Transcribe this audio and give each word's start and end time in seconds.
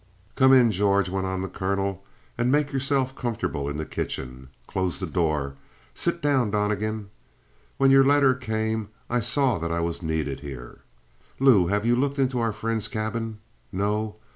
"Come 0.35 0.51
in, 0.51 0.71
George," 0.71 1.09
went 1.09 1.27
on 1.27 1.43
the 1.43 1.47
colonel, 1.47 2.03
"and 2.35 2.51
make 2.51 2.73
yourself 2.73 3.13
comfortable 3.15 3.69
in 3.69 3.77
the 3.77 3.85
kitchen. 3.85 4.47
Close 4.65 4.99
the 4.99 5.05
door. 5.05 5.57
Sit 5.93 6.23
down, 6.23 6.49
Donnegan. 6.49 7.11
When 7.77 7.91
your 7.91 8.03
letter 8.03 8.33
came 8.33 8.89
I 9.11 9.19
saw 9.19 9.59
that 9.59 9.71
I 9.71 9.79
was 9.81 10.01
needed 10.01 10.39
here. 10.39 10.79
Lou, 11.39 11.67
have 11.67 11.85
you 11.85 11.95
looked 11.95 12.17
into 12.17 12.39
our 12.39 12.51
friend's 12.51 12.87
cabin? 12.87 13.37
No? 13.71 14.15